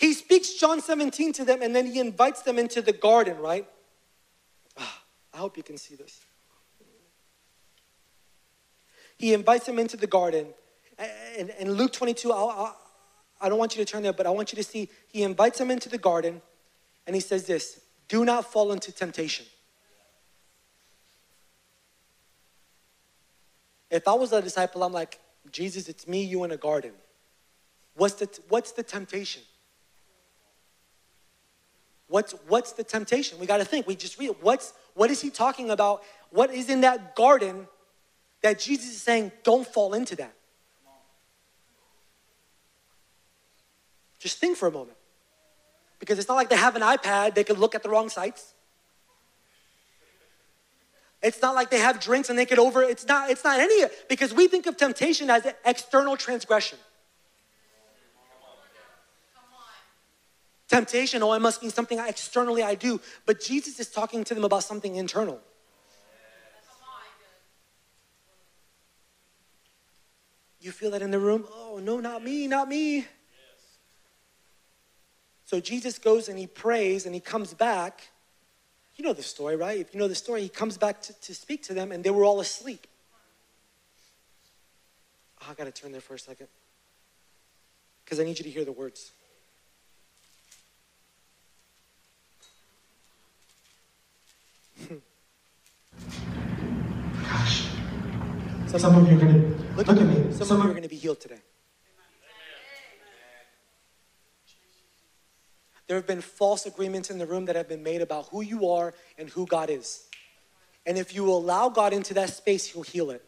[0.02, 3.64] He speaks John 17 to them, and then he invites them into the garden, right?
[4.76, 6.18] Ah, I hope you can see this.
[9.16, 10.48] He invites them into the garden.
[11.38, 12.76] And in Luke 22, I'll, I'll,
[13.40, 15.60] I don't want you to turn there, but I want you to see he invites
[15.60, 16.42] them into the garden
[17.06, 19.46] and he says this do not fall into temptation.
[23.88, 25.20] If I was a disciple, I'm like,
[25.52, 26.92] Jesus, it's me, you in a garden.
[27.94, 29.42] What's the, what's the temptation?
[32.12, 33.38] What's, what's the temptation?
[33.38, 33.86] We got to think.
[33.86, 34.36] We just read.
[34.42, 36.02] What's, what is he talking about?
[36.28, 37.66] What is in that garden
[38.42, 40.34] that Jesus is saying, don't fall into that?
[44.18, 44.98] Just think for a moment.
[46.00, 48.52] Because it's not like they have an iPad, they could look at the wrong sites.
[51.22, 53.84] It's not like they have drinks and they could over, it's not, it's not any,
[54.10, 56.78] because we think of temptation as external transgression.
[60.72, 62.98] Temptation, oh, it must be something externally I do.
[63.26, 65.38] But Jesus is talking to them about something internal.
[70.60, 71.44] You feel that in the room?
[71.52, 73.06] Oh, no, not me, not me.
[75.44, 78.08] So Jesus goes and he prays and he comes back.
[78.96, 79.78] You know the story, right?
[79.78, 82.08] If you know the story, he comes back to, to speak to them and they
[82.08, 82.86] were all asleep.
[85.42, 86.48] Oh, I got to turn there for a second
[88.04, 89.12] because I need you to hear the words.
[97.22, 97.66] Gosh.
[98.66, 100.32] Some of you are going to look, at me.
[100.32, 101.40] Some, of you are going to be healed today.
[105.86, 108.70] There have been false agreements in the room that have been made about who you
[108.70, 110.04] are and who God is.
[110.86, 113.22] And if you allow God into that space, He'll heal it.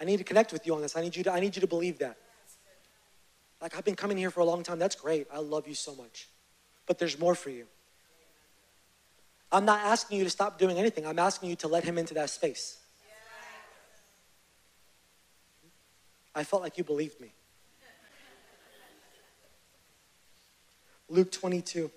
[0.00, 0.96] I need to connect with you on this.
[0.96, 2.16] I need you to, I need you to believe that.
[3.60, 4.78] Like, I've been coming here for a long time.
[4.78, 5.26] That's great.
[5.32, 6.28] I love you so much.
[6.86, 7.66] But there's more for you.
[9.54, 11.06] I'm not asking you to stop doing anything.
[11.06, 12.78] I'm asking you to let Him into that space.
[16.34, 17.32] I felt like you believed me.
[21.08, 21.88] Luke 22.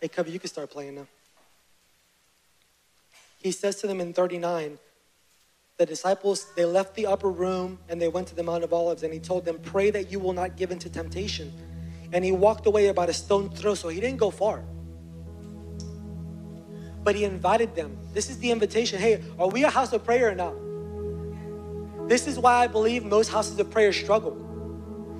[0.00, 1.06] Hey, Cubby, you can start playing now.
[3.40, 4.78] He says to them in 39,
[5.76, 9.04] the disciples, they left the upper room and they went to the Mount of Olives
[9.04, 11.52] and he told them, pray that you will not give into temptation.
[12.12, 14.64] And he walked away about a stone throw, so he didn't go far.
[17.04, 17.96] But he invited them.
[18.12, 18.98] This is the invitation.
[18.98, 20.54] Hey, are we a house of prayer or not?
[22.08, 24.40] This is why I believe most houses of prayer struggle.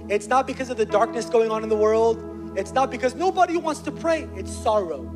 [0.08, 2.56] It's not because of the darkness going on in the world.
[2.56, 5.10] It's not because nobody wants to pray, it's sorrow.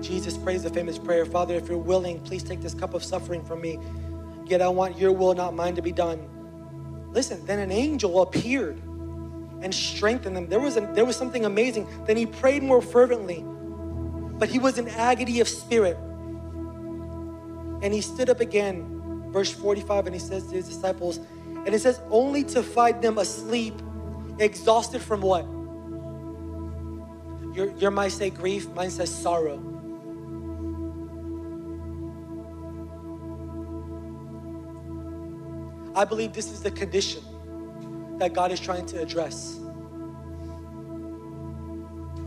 [0.00, 3.44] Jesus prays the famous prayer Father, if you're willing, please take this cup of suffering
[3.44, 3.78] from me.
[4.46, 6.28] Yet I want your will, not mine, to be done.
[7.12, 8.80] Listen, then an angel appeared
[9.62, 10.48] and strengthen them.
[10.48, 11.88] There was, a, there was something amazing.
[12.06, 13.44] Then he prayed more fervently,
[14.38, 15.96] but he was in agony of spirit.
[17.82, 18.96] And he stood up again
[19.30, 23.18] verse 45, and he says to his disciples, and it says, only to find them
[23.18, 23.74] asleep,
[24.38, 25.44] exhausted from what?
[27.54, 29.60] Your, your might say grief, mine says sorrow.
[35.94, 37.22] I believe this is the condition
[38.18, 39.58] that God is trying to address.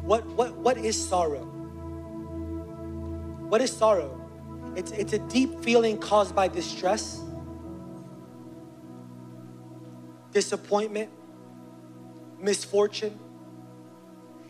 [0.04, 1.45] What, what, what is sorrow?
[3.49, 4.19] What is sorrow?
[4.75, 7.21] It's, it's a deep feeling caused by distress,
[10.32, 11.10] disappointment,
[12.39, 13.19] misfortune.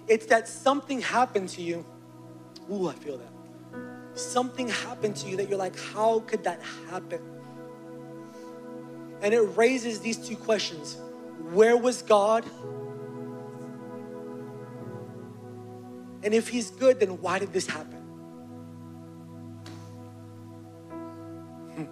[0.07, 1.85] It's that something happened to you.
[2.71, 4.17] Ooh, I feel that.
[4.17, 7.21] Something happened to you that you're like, how could that happen?
[9.21, 10.97] And it raises these two questions
[11.51, 12.45] Where was God?
[16.21, 17.97] And if He's good, then why did this happen?
[21.75, 21.85] Hmm.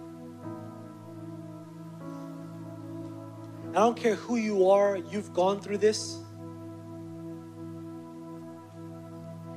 [3.70, 6.18] I don't care who you are, you've gone through this.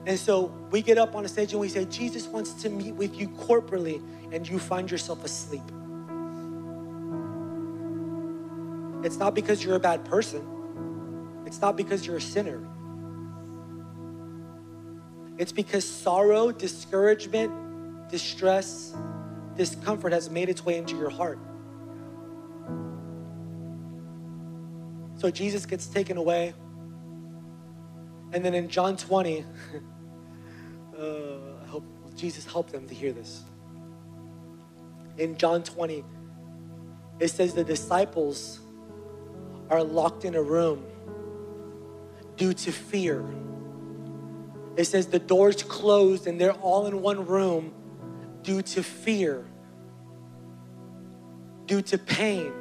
[0.08, 2.96] And so we get up on a stage and we say, Jesus wants to meet
[2.96, 5.62] with you corporately, and you find yourself asleep.
[9.04, 10.48] It's not because you're a bad person,
[11.46, 12.68] it's not because you're a sinner.
[15.38, 18.94] It's because sorrow, discouragement, distress,
[19.56, 21.40] discomfort has made its way into your heart.
[25.18, 26.54] So Jesus gets taken away.
[28.34, 29.44] And then in John 20,
[30.98, 31.04] uh,
[31.64, 31.86] I hope
[32.16, 33.44] Jesus helped them to hear this.
[35.18, 36.04] In John 20,
[37.20, 38.60] it says the disciples
[39.72, 40.86] are locked in a room
[42.36, 43.26] due to fear.
[44.76, 47.74] It says the doors closed and they're all in one room
[48.44, 49.46] due to fear,
[51.66, 52.52] due to pain.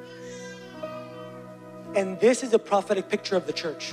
[1.97, 3.93] And this is a prophetic picture of the church.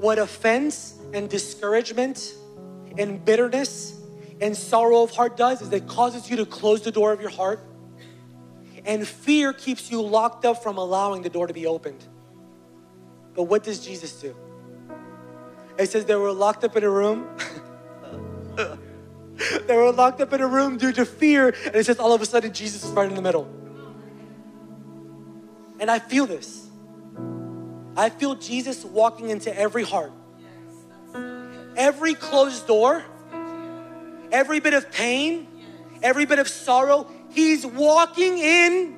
[0.00, 2.34] What offense and discouragement
[2.96, 4.00] and bitterness
[4.40, 7.30] and sorrow of heart does is it causes you to close the door of your
[7.30, 7.60] heart,
[8.88, 12.02] and fear keeps you locked up from allowing the door to be opened.
[13.34, 14.34] But what does Jesus do?
[15.78, 17.28] It says they were locked up in a room.
[18.56, 22.22] they were locked up in a room due to fear, and it says all of
[22.22, 23.46] a sudden Jesus is right in the middle.
[25.78, 26.66] And I feel this.
[27.94, 30.12] I feel Jesus walking into every heart.
[31.76, 33.04] Every closed door,
[34.32, 35.46] every bit of pain,
[36.02, 38.96] every bit of sorrow, he's walking in.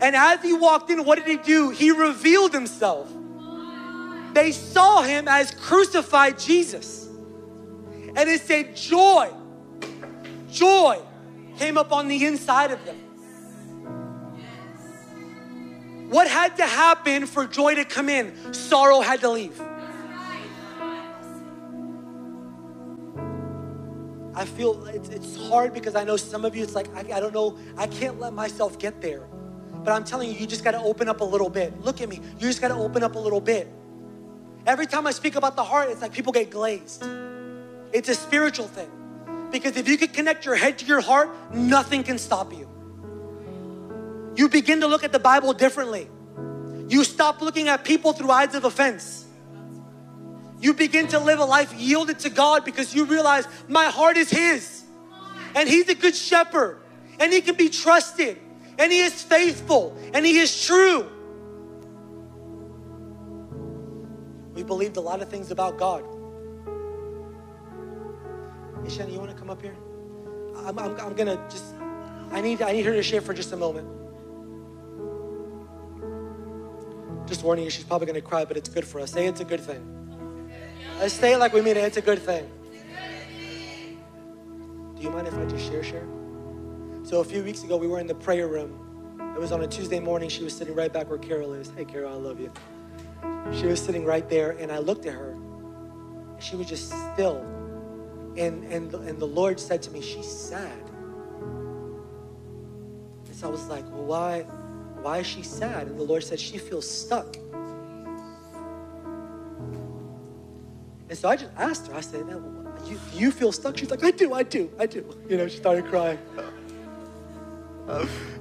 [0.00, 1.70] And as he walked in, what did he do?
[1.70, 3.10] He revealed himself.
[4.32, 7.06] They saw him as crucified Jesus.
[8.16, 9.30] And it said, joy,
[10.50, 11.00] joy
[11.58, 12.96] came up on the inside of them.
[16.10, 18.52] What had to happen for joy to come in?
[18.52, 19.60] Sorrow had to leave.
[24.40, 27.20] I feel it's, it's hard because I know some of you, it's like, I, I
[27.20, 29.26] don't know, I can't let myself get there.
[29.84, 31.78] But I'm telling you, you just got to open up a little bit.
[31.82, 32.20] Look at me.
[32.38, 33.68] You just got to open up a little bit.
[34.66, 37.04] Every time I speak about the heart, it's like people get glazed.
[37.92, 38.90] It's a spiritual thing.
[39.50, 42.66] Because if you can connect your head to your heart, nothing can stop you.
[44.36, 46.08] You begin to look at the Bible differently.
[46.88, 49.26] You stop looking at people through eyes of offense.
[50.60, 54.28] You begin to live a life yielded to God because you realize my heart is
[54.28, 54.84] His.
[55.54, 56.82] And He's a good shepherd.
[57.18, 58.38] And He can be trusted.
[58.78, 59.96] And He is faithful.
[60.12, 61.08] And He is true.
[64.54, 66.04] We believed a lot of things about God.
[68.86, 69.76] Hey, you want to come up here?
[70.56, 71.74] I'm, I'm, I'm gonna just,
[72.30, 73.88] I need, I need her to share for just a moment.
[77.26, 79.12] Just warning you, she's probably gonna cry, but it's good for us.
[79.12, 79.99] Say it's a good thing.
[81.00, 81.84] Let's say it like we mean it.
[81.84, 82.46] It's a good thing.
[84.96, 86.06] Do you mind if I just share, share?
[87.04, 88.78] So a few weeks ago, we were in the prayer room.
[89.34, 90.28] It was on a Tuesday morning.
[90.28, 91.72] She was sitting right back where Carol is.
[91.74, 92.52] Hey, Carol, I love you.
[93.58, 95.30] She was sitting right there, and I looked at her.
[95.30, 97.38] And she was just still.
[98.36, 100.82] And, and, and the Lord said to me, She's sad.
[103.26, 104.42] And so I was like, Well, why,
[105.00, 105.86] why is she sad?
[105.86, 107.38] And the Lord said, She feels stuck.
[111.10, 112.24] And so I just asked her, I said,
[112.86, 113.76] you, do you feel stuck?
[113.76, 115.04] She's like, I do, I do, I do.
[115.28, 116.18] You know, she started crying.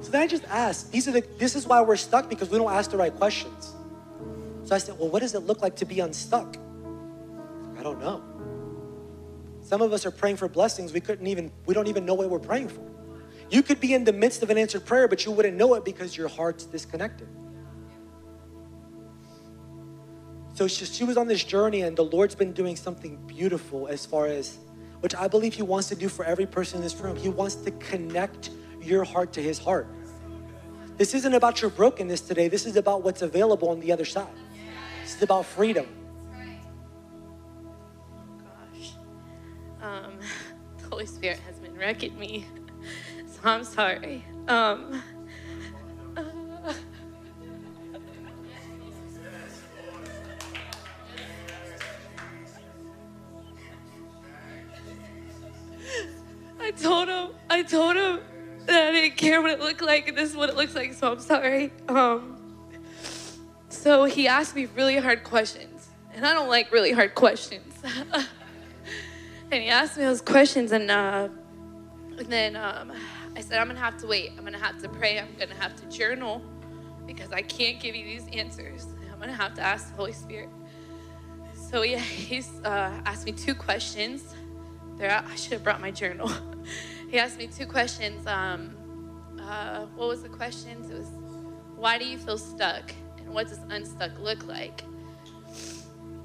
[0.01, 2.59] So then I just asked, these are the, this is why we're stuck because we
[2.59, 3.73] don't ask the right questions.
[4.63, 6.55] So I said, well, what does it look like to be unstuck?
[7.79, 8.21] I don't know.
[9.63, 12.29] Some of us are praying for blessings we couldn't even, we don't even know what
[12.29, 12.83] we're praying for.
[13.49, 15.83] You could be in the midst of an answered prayer, but you wouldn't know it
[15.83, 17.27] because your heart's disconnected.
[20.59, 24.05] So she, she was on this journey, and the Lord's been doing something beautiful as
[24.05, 24.57] far as,
[24.99, 27.15] which I believe He wants to do for every person in this room.
[27.15, 28.49] He wants to connect
[28.81, 29.87] your heart to His heart.
[30.97, 34.27] This isn't about your brokenness today, this is about what's available on the other side.
[35.01, 35.87] This is about freedom.
[38.43, 38.91] gosh.
[39.81, 40.19] Um,
[40.77, 42.45] the Holy Spirit has been wrecking me.
[43.27, 44.25] So I'm sorry.
[44.49, 45.01] Um,
[57.59, 58.21] I told him
[58.67, 60.93] that I didn't care what it looked like, and this is what it looks like,
[60.93, 61.73] so I'm sorry.
[61.89, 62.37] Um,
[63.67, 67.73] so he asked me really hard questions, and I don't like really hard questions.
[69.51, 71.27] and he asked me those questions, and, uh,
[72.17, 72.93] and then um,
[73.35, 74.31] I said, I'm gonna have to wait.
[74.37, 75.19] I'm gonna have to pray.
[75.19, 76.41] I'm gonna have to journal
[77.05, 78.87] because I can't give you these answers.
[79.11, 80.47] I'm gonna have to ask the Holy Spirit.
[81.53, 84.33] So yeah, he's uh, asked me two questions.
[84.97, 86.31] There, I should have brought my journal.
[87.09, 88.25] he asked me two questions.
[88.27, 88.75] Um,
[89.41, 90.89] uh, what was the questions?
[90.89, 91.09] It was,
[91.75, 94.83] why do you feel stuck, and what does unstuck look like?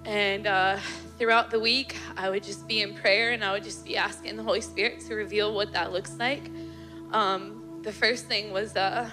[0.05, 0.79] And uh,
[1.19, 4.37] throughout the week, I would just be in prayer, and I would just be asking
[4.37, 6.51] the Holy Spirit to reveal what that looks like.
[7.13, 9.09] Um, the first thing was uh,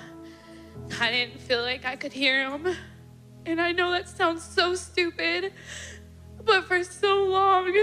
[1.00, 2.68] I didn't feel like I could hear him.
[3.46, 5.54] And I know that sounds so stupid,
[6.46, 7.74] but for so long,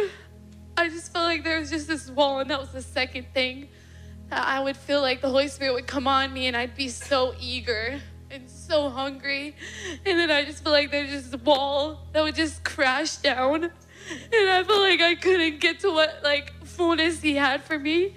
[0.76, 3.68] I just felt like there was just this wall, and that was the second thing.
[4.30, 6.88] That I would feel like the Holy Spirit would come on me, and I'd be
[6.88, 8.00] so eager
[8.30, 9.56] and so hungry.
[10.04, 13.64] And then I just feel like there's this wall that would just crash down.
[13.64, 18.16] And I felt like I couldn't get to what like fullness he had for me.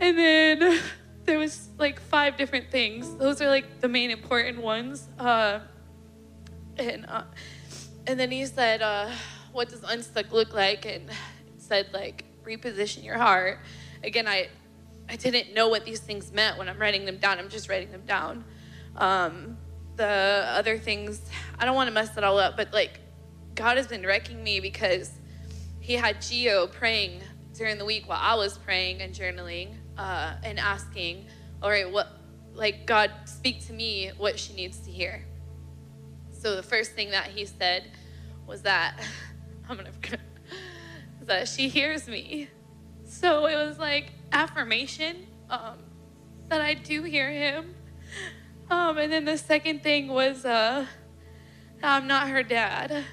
[0.00, 0.80] And then
[1.24, 3.14] there was like five different things.
[3.16, 5.08] Those are like the main important ones.
[5.18, 5.60] Uh,
[6.76, 7.24] and uh,
[8.06, 9.10] and then he said, uh,
[9.52, 11.10] "What does unstuck look like?" And
[11.58, 13.60] said like reposition your heart.
[14.02, 14.48] Again, I
[15.08, 17.38] I didn't know what these things meant when I'm writing them down.
[17.38, 18.44] I'm just writing them down.
[18.96, 19.58] Um,
[19.96, 21.20] the other things,
[21.58, 23.00] I don't want to mess it all up, but like
[23.54, 25.10] God has been wrecking me because
[25.80, 27.22] He had Gio praying
[27.54, 31.26] during the week while I was praying and journaling uh, and asking,
[31.62, 32.08] all right, what,
[32.52, 35.24] like, God, speak to me what she needs to hear.
[36.32, 37.90] So the first thing that He said
[38.46, 39.00] was that,
[39.68, 40.18] I'm going to,
[41.22, 42.48] that she hears me.
[43.20, 45.78] So it was like affirmation um,
[46.48, 47.76] that I do hear Him.
[48.68, 50.84] Um, and then the second thing was uh,
[51.80, 53.04] I'm not her dad.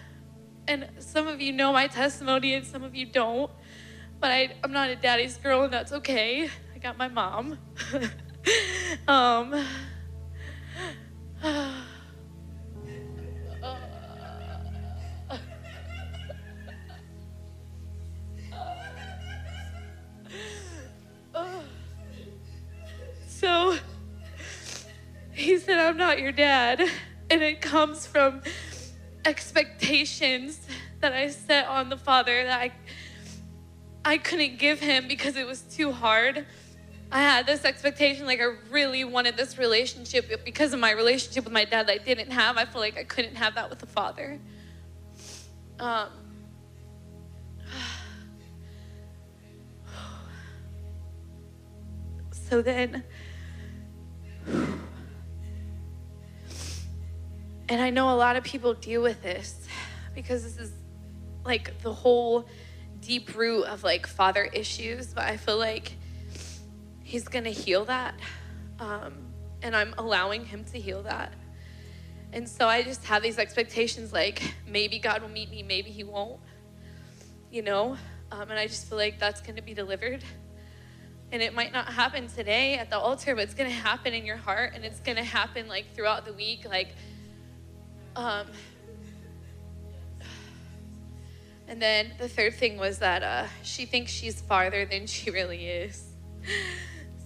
[0.67, 3.51] And some of you know my testimony and some of you don't.
[4.19, 6.49] But I, I'm not a daddy's girl, and that's okay.
[6.73, 7.59] I got my mom.
[9.07, 9.63] um,
[25.41, 26.81] he said, I'm not your dad.
[27.29, 28.41] And it comes from
[29.25, 30.61] expectations
[30.99, 32.71] that I set on the Father that I,
[34.05, 36.45] I couldn't give him because it was too hard.
[37.11, 41.53] I had this expectation, like I really wanted this relationship because of my relationship with
[41.53, 42.57] my dad that I didn't have.
[42.57, 44.39] I feel like I couldn't have that with the Father.
[45.79, 46.07] Um,
[52.31, 53.03] so then
[57.71, 59.65] And I know a lot of people deal with this
[60.13, 60.73] because this is
[61.45, 62.49] like the whole
[62.99, 65.93] deep root of like father issues, but I feel like
[67.01, 68.15] he's gonna heal that.
[68.77, 69.13] Um,
[69.61, 71.31] and I'm allowing him to heal that.
[72.33, 76.03] And so I just have these expectations like maybe God will meet me, maybe he
[76.03, 76.41] won't,
[77.49, 77.95] you know?
[78.33, 80.25] Um, and I just feel like that's gonna be delivered.
[81.31, 84.35] And it might not happen today at the altar, but it's gonna happen in your
[84.35, 86.65] heart and it's gonna happen like throughout the week.
[86.67, 86.95] Like,
[88.15, 88.47] um,
[91.67, 95.67] and then the third thing was that uh, she thinks she's farther than she really
[95.67, 96.03] is.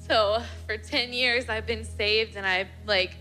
[0.08, 3.18] So for 10 years, I've been saved and I've like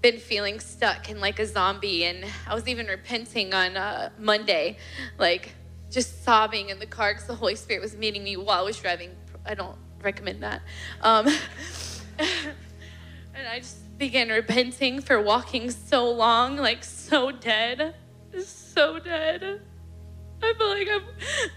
[0.00, 2.04] been feeling stuck and like a zombie.
[2.04, 4.76] And I was even repenting on uh, Monday,
[5.18, 5.54] like
[5.90, 8.78] just sobbing in the car because the Holy Spirit was meeting me while I was
[8.78, 9.10] driving.
[9.44, 10.62] I don't recommend that.
[11.00, 11.26] Um,
[12.18, 17.94] and I just began repenting for walking so long, like so dead,
[18.44, 19.60] so dead.
[20.42, 21.02] I feel like I'm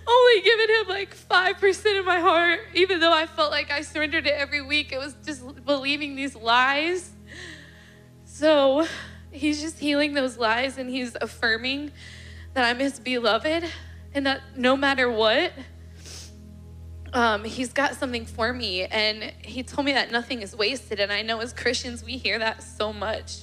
[0.07, 4.27] only giving him like 5% of my heart, even though I felt like I surrendered
[4.27, 4.91] it every week.
[4.91, 7.11] It was just believing these lies.
[8.25, 8.87] So
[9.31, 11.91] he's just healing those lies and he's affirming
[12.53, 13.65] that I'm his beloved
[14.13, 15.51] and that no matter what,
[17.17, 18.85] um, he's got something for me.
[18.85, 20.99] And he told me that nothing is wasted.
[20.99, 23.39] And I know as Christians, we hear that so much.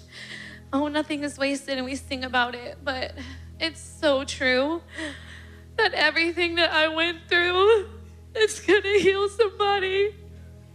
[0.72, 2.78] Oh, nothing is wasted, and we sing about it.
[2.82, 3.14] But
[3.60, 4.80] it's so true
[5.76, 7.88] that everything that I went through
[8.36, 10.14] is going to heal somebody.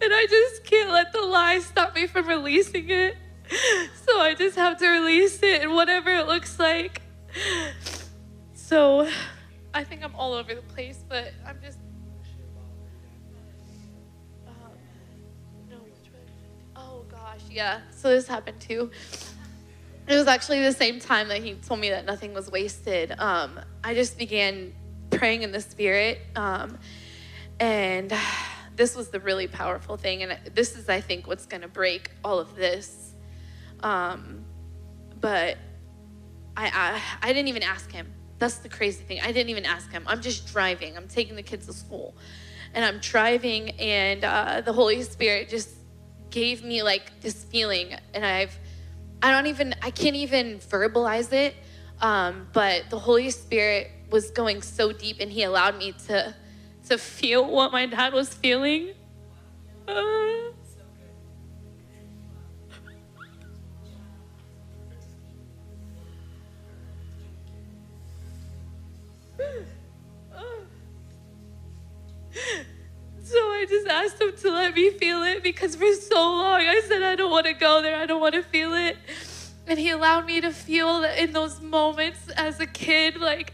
[0.01, 3.15] And I just can't let the lie stop me from releasing it.
[4.05, 7.01] So I just have to release it and whatever it looks like.
[8.53, 9.09] So
[9.73, 11.79] I think I'm all over the place, but I'm just
[17.49, 17.81] yeah.
[17.91, 18.91] So this happened too.
[20.07, 23.13] it was actually the same time that he told me that nothing was wasted.
[23.17, 24.73] Um, I just began
[25.11, 26.19] praying in the spirit.
[26.35, 26.77] Um,
[27.59, 28.13] and
[28.75, 30.23] this was the really powerful thing.
[30.23, 33.13] And this is, I think, what's going to break all of this.
[33.81, 34.45] Um,
[35.19, 35.57] but
[36.55, 38.11] I, I, I didn't even ask him.
[38.37, 39.19] That's the crazy thing.
[39.21, 40.03] I didn't even ask him.
[40.07, 40.95] I'm just driving.
[40.95, 42.15] I'm taking the kids to school.
[42.73, 45.78] And I'm driving, and uh, the Holy Spirit just
[46.31, 47.95] gave me like this feeling.
[48.13, 48.57] And I've,
[49.21, 51.55] I don't even, I can't even verbalize it.
[52.01, 56.33] Um, but the Holy Spirit was going so deep, and He allowed me to,
[56.87, 58.93] to feel what my dad was feeling.
[59.87, 60.29] Uh,
[73.29, 76.81] So I just asked him to let me feel it because for so long I
[76.87, 78.97] said, I don't want to go there, I don't want to feel it.
[79.67, 83.53] And he allowed me to feel that in those moments as a kid, like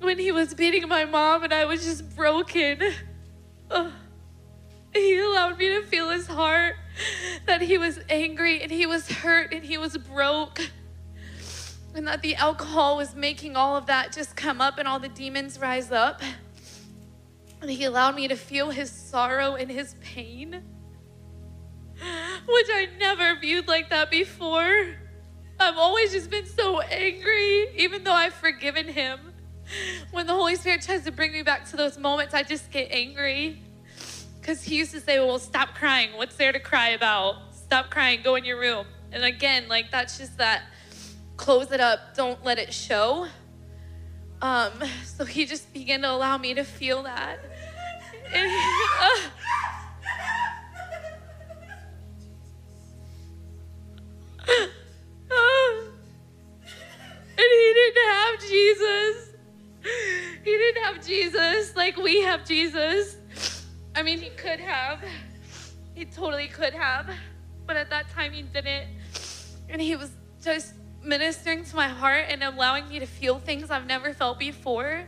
[0.00, 2.80] when he was beating my mom and I was just broken.
[3.70, 3.90] Uh,
[4.92, 6.74] he allowed me to feel his heart,
[7.46, 10.60] that he was angry and he was hurt and he was broke.
[11.94, 15.08] And that the alcohol was making all of that just come up and all the
[15.08, 16.22] demons rise up.
[17.60, 23.66] And he allowed me to feel his sorrow and his pain, which I never viewed
[23.66, 24.94] like that before.
[25.58, 29.20] I've always just been so angry, even though I've forgiven him.
[30.10, 32.88] When the Holy Spirit tries to bring me back to those moments, I just get
[32.90, 33.62] angry.
[34.38, 36.10] Because he used to say, Well, stop crying.
[36.16, 37.54] What's there to cry about?
[37.54, 38.20] Stop crying.
[38.22, 38.86] Go in your room.
[39.10, 40.62] And again, like that's just that
[41.36, 43.28] close it up, don't let it show.
[44.42, 44.72] Um,
[45.04, 47.38] so he just began to allow me to feel that.
[48.32, 48.52] And,
[49.00, 49.16] uh,
[57.36, 59.28] he didn't have Jesus.
[60.44, 63.16] He didn't have Jesus like we have Jesus.
[63.94, 65.02] I mean, he could have.
[65.94, 67.08] He totally could have.
[67.66, 68.88] But at that time, he didn't.
[69.68, 70.10] And he was
[70.42, 70.74] just
[71.06, 75.04] ministering to my heart and allowing me to feel things I've never felt before.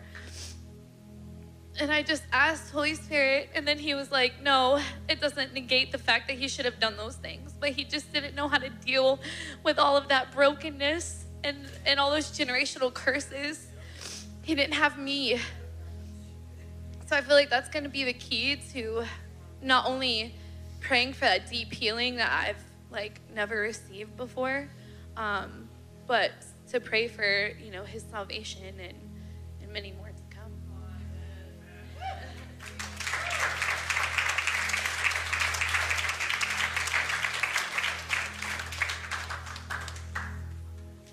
[1.80, 5.92] And I just asked Holy Spirit, and then he was like, No, it doesn't negate
[5.92, 7.52] the fact that he should have done those things.
[7.58, 9.20] But he just didn't know how to deal
[9.62, 13.68] with all of that brokenness and, and all those generational curses.
[14.42, 15.38] He didn't have me.
[17.06, 19.04] So I feel like that's going to be the key to
[19.62, 20.34] not only
[20.80, 24.68] praying for that deep healing that I've like never received before,
[25.16, 25.67] um,
[26.08, 26.32] but
[26.70, 28.98] to pray for you know his salvation and,
[29.62, 30.50] and many more to come.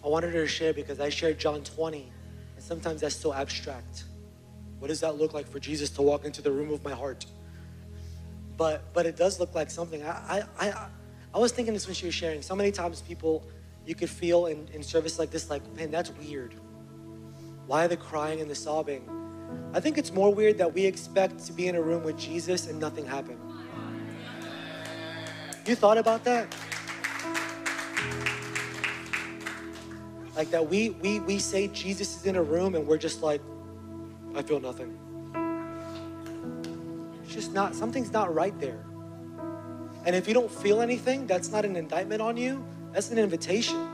[0.04, 2.12] I wanted her to share because I shared John 20,
[2.56, 4.06] and sometimes that's so abstract.
[4.80, 7.26] What does that look like for Jesus to walk into the room of my heart?
[8.56, 10.02] But but it does look like something.
[10.04, 10.88] I I I,
[11.34, 12.42] I was thinking this when she was sharing.
[12.42, 13.46] So many times people
[13.86, 16.56] you could feel in, in service like this, like, man, that's weird.
[17.68, 19.10] Why the crying and the sobbing?
[19.74, 22.68] I think it's more weird that we expect to be in a room with Jesus
[22.68, 23.40] and nothing happened.
[25.66, 26.56] You thought about that?
[30.36, 33.42] Like that we we we say Jesus is in a room and we're just like,
[34.36, 34.98] I feel nothing.
[37.24, 38.86] It's just not something's not right there.
[40.06, 42.64] And if you don't feel anything, that's not an indictment on you.
[42.96, 43.90] That's an invitation.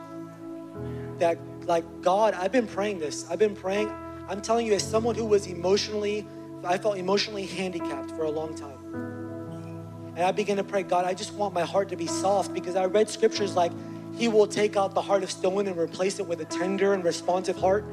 [1.17, 3.27] That like God, I've been praying this.
[3.31, 3.91] I've been praying.
[4.29, 6.27] I'm telling you, as someone who was emotionally,
[6.63, 10.13] I felt emotionally handicapped for a long time.
[10.15, 12.75] And I began to pray, God, I just want my heart to be soft because
[12.75, 13.71] I read scriptures like,
[14.15, 17.03] He will take out the heart of stone and replace it with a tender and
[17.03, 17.83] responsive heart.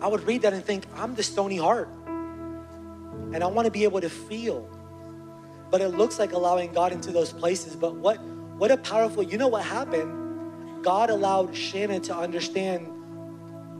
[0.00, 1.90] I would read that and think, I'm the stony heart.
[3.34, 4.66] And I want to be able to feel.
[5.70, 7.76] But it looks like allowing God into those places.
[7.76, 8.16] But what
[8.56, 10.27] what a powerful, you know what happened?
[10.82, 12.86] God allowed Shannon to understand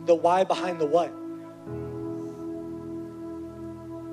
[0.05, 1.13] the why behind the what.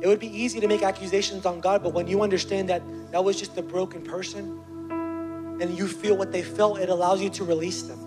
[0.02, 2.82] It would be easy to make accusations on God, but when you understand that
[3.12, 4.60] that was just a broken person
[5.60, 7.98] and you feel what they felt, it allows you to release them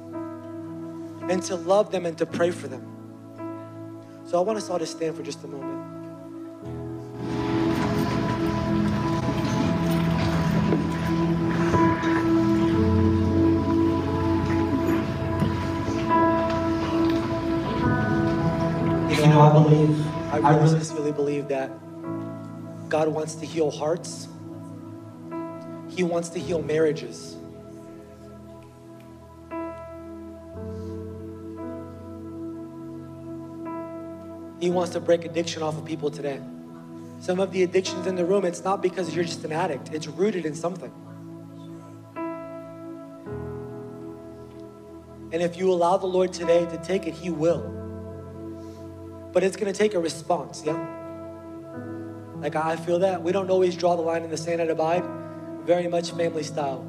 [1.30, 2.86] and to love them and to pray for them.
[4.26, 5.99] So I want us all to stand for just a moment.
[19.40, 20.06] I believe.
[20.34, 21.72] I really, I really believe that
[22.90, 24.28] God wants to heal hearts.
[25.88, 27.38] He wants to heal marriages.
[34.60, 36.42] He wants to break addiction off of people today.
[37.22, 40.08] Some of the addictions in the room, it's not because you're just an addict, it's
[40.08, 40.92] rooted in something.
[45.32, 47.79] And if you allow the Lord today to take it, He will.
[49.32, 50.78] But it's going to take a response, yeah?
[52.38, 53.22] Like I feel that.
[53.22, 55.04] We don't always draw the line in the sand at Abide,
[55.66, 56.80] very much family style.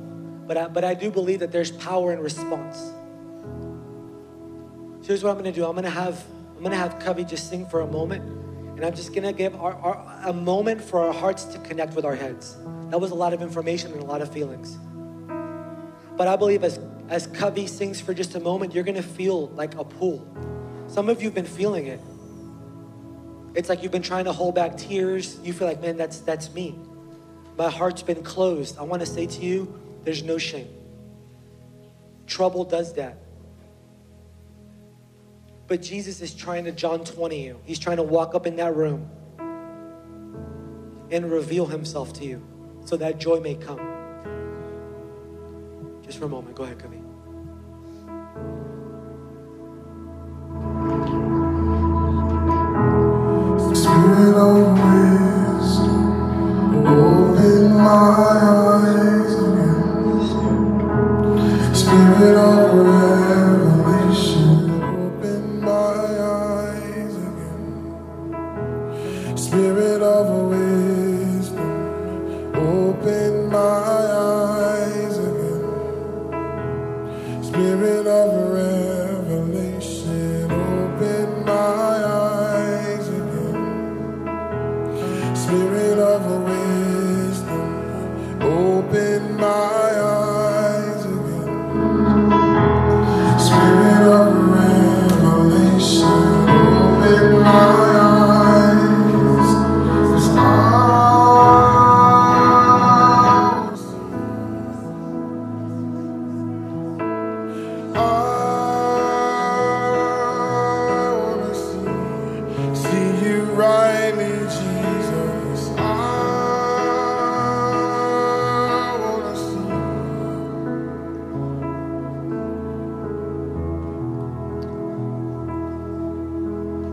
[0.46, 2.76] But I, but I do believe that there's power in response.
[5.00, 5.64] So here's what I'm going to do.
[5.64, 6.24] I'm going to have
[6.56, 8.22] I'm to have Covey just sing for a moment,
[8.76, 12.04] and I'm just to give our, our, a moment for our hearts to connect with
[12.04, 12.58] our heads.
[12.90, 14.76] That was a lot of information and a lot of feelings.
[16.18, 16.78] But I believe as
[17.08, 20.26] as Covey sings for just a moment, you're to feel like a pool.
[20.86, 22.00] Some of you've been feeling it.
[23.54, 25.38] It's like you've been trying to hold back tears.
[25.42, 26.78] You feel like, man, that's that's me.
[27.56, 28.78] My heart's been closed.
[28.78, 30.68] I want to say to you, there's no shame.
[32.26, 33.18] Trouble does that.
[35.66, 37.60] But Jesus is trying to John 20 you.
[37.64, 39.08] He's trying to walk up in that room
[41.10, 42.42] and reveal himself to you
[42.84, 43.78] so that joy may come.
[46.02, 46.56] Just for a moment.
[46.56, 47.09] Go ahead, Covey.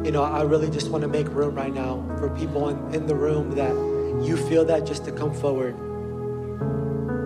[0.08, 3.08] You know, I really just want to make room right now for people in, in
[3.08, 3.74] the room that
[4.26, 5.76] you feel that just to come forward.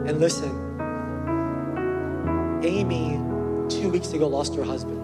[0.08, 0.50] And listen,
[2.64, 3.20] Amy,
[3.70, 4.98] two weeks ago, lost her husband.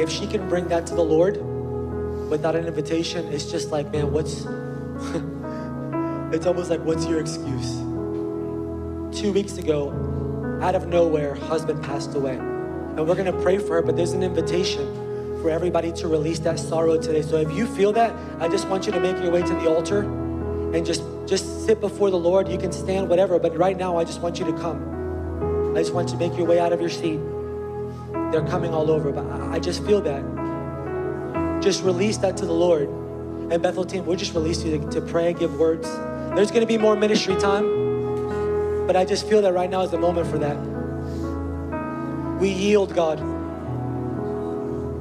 [0.00, 1.36] If she can bring that to the Lord
[2.28, 4.38] without an invitation, it's just like, man, what's.
[6.34, 7.76] it's almost like, what's your excuse?
[9.16, 9.92] Two weeks ago,
[10.60, 12.38] out of nowhere, husband passed away.
[12.38, 15.03] And we're going to pray for her, but there's an invitation
[15.44, 17.20] for everybody to release that sorrow today.
[17.20, 19.68] So if you feel that, I just want you to make your way to the
[19.68, 20.00] altar
[20.72, 22.48] and just just sit before the Lord.
[22.48, 25.76] You can stand whatever, but right now I just want you to come.
[25.76, 27.20] I just want you to make your way out of your seat.
[28.32, 31.62] They're coming all over, but I just feel that.
[31.62, 32.88] Just release that to the Lord.
[33.52, 35.86] And Bethel team, we'll just release you to, to pray, give words.
[36.34, 39.90] There's going to be more ministry time, but I just feel that right now is
[39.90, 40.56] the moment for that.
[42.40, 43.33] We yield, God.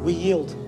[0.03, 0.62] We yield.